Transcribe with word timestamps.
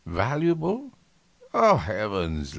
"Valuable? 0.03 0.97
Heavens! 1.53 2.49